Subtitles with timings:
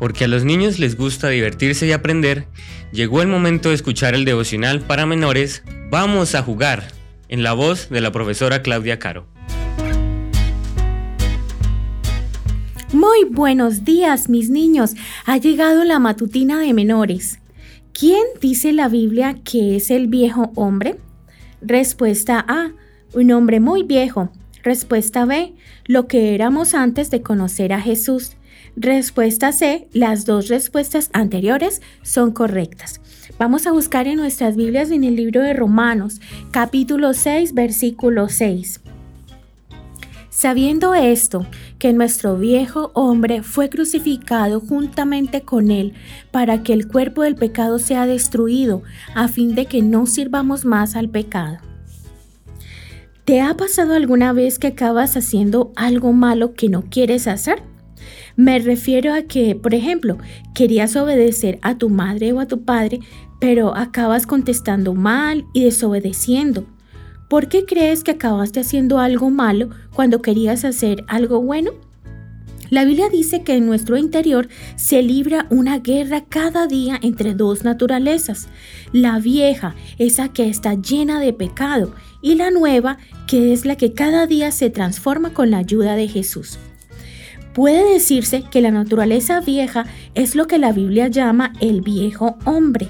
[0.00, 2.48] porque a los niños les gusta divertirse y aprender,
[2.90, 6.84] llegó el momento de escuchar el devocional para menores Vamos a jugar,
[7.28, 9.26] en la voz de la profesora Claudia Caro.
[12.92, 14.94] Muy buenos días, mis niños.
[15.26, 17.40] Ha llegado la matutina de menores.
[17.92, 20.98] ¿Quién dice la Biblia que es el viejo hombre?
[21.60, 22.72] Respuesta A.
[23.12, 24.30] Un hombre muy viejo.
[24.62, 25.52] Respuesta B.
[25.86, 28.36] Lo que éramos antes de conocer a Jesús.
[28.76, 29.88] Respuesta C.
[29.92, 33.00] Las dos respuestas anteriores son correctas.
[33.38, 38.80] Vamos a buscar en nuestras Biblias en el libro de Romanos, capítulo 6, versículo 6.
[40.28, 41.46] Sabiendo esto,
[41.78, 45.94] que nuestro viejo hombre fue crucificado juntamente con él,
[46.30, 48.82] para que el cuerpo del pecado sea destruido,
[49.14, 51.58] a fin de que no sirvamos más al pecado.
[53.24, 57.62] ¿Te ha pasado alguna vez que acabas haciendo algo malo que no quieres hacer?
[58.36, 60.18] Me refiero a que, por ejemplo,
[60.54, 63.00] querías obedecer a tu madre o a tu padre,
[63.40, 66.66] pero acabas contestando mal y desobedeciendo.
[67.28, 71.72] ¿Por qué crees que acabaste haciendo algo malo cuando querías hacer algo bueno?
[72.70, 77.64] La Biblia dice que en nuestro interior se libra una guerra cada día entre dos
[77.64, 78.48] naturalezas.
[78.92, 83.92] La vieja, esa que está llena de pecado, y la nueva, que es la que
[83.92, 86.58] cada día se transforma con la ayuda de Jesús.
[87.60, 92.88] Puede decirse que la naturaleza vieja es lo que la Biblia llama el viejo hombre,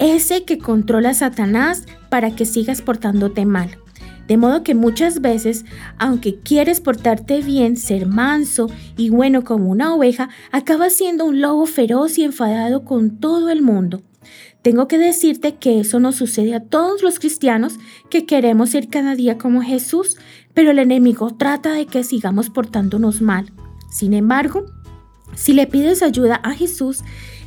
[0.00, 3.78] ese que controla a Satanás para que sigas portándote mal.
[4.26, 5.64] De modo que muchas veces,
[5.96, 11.64] aunque quieres portarte bien, ser manso y bueno como una oveja, acabas siendo un lobo
[11.66, 14.02] feroz y enfadado con todo el mundo.
[14.60, 17.74] Tengo que decirte que eso nos sucede a todos los cristianos
[18.10, 20.16] que queremos ser cada día como Jesús,
[20.52, 23.52] pero el enemigo trata de que sigamos portándonos mal.
[23.90, 24.66] Sin embargo,
[25.34, 27.02] si le pides ayuda a Jesús,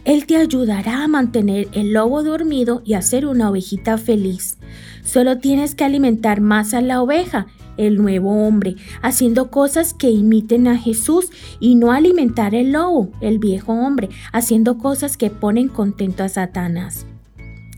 [0.06, 4.58] Él te ayudará a mantener el lobo dormido y a ser una ovejita feliz.
[5.04, 7.48] Solo tienes que alimentar más a la oveja,
[7.78, 11.30] el nuevo hombre, haciendo cosas que imiten a Jesús
[11.60, 17.06] y no alimentar el lobo, el viejo hombre, haciendo cosas que ponen contento a Satanás.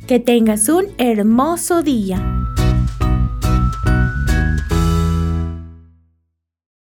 [0.07, 2.34] Que tengas un hermoso día.